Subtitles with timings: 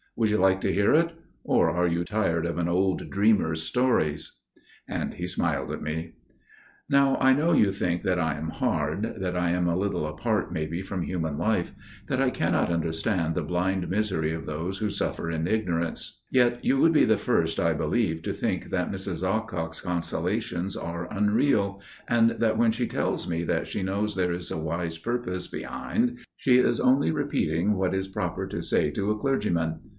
[0.15, 1.13] Would you like to hear it?
[1.43, 4.39] Or are you tired of an old dreamer's stories?"
[4.87, 6.13] and he smiled at me.
[6.89, 10.81] "Now I know you think that I am hard––that I am a little apart maybe
[10.81, 16.21] from human life––that I cannot understand the blind misery of those who suffer in ignorance;
[16.31, 19.23] yet you would be the first, I believe, to think that Mrs.
[19.23, 24.51] Awcock's consolations are unreal, and that when she tells me that she knows there is
[24.51, 29.17] a wise purpose behind, she is only repeating what is proper to say to a
[29.17, 29.79] clergyman.